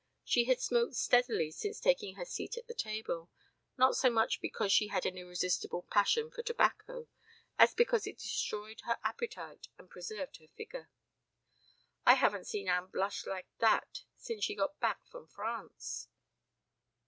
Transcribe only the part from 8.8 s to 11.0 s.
her appetite and preserved her figure.